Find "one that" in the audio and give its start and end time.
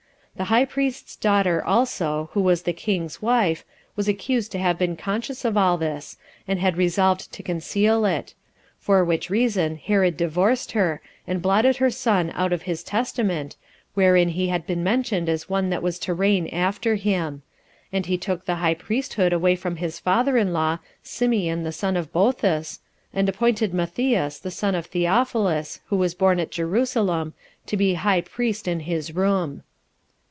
15.49-15.83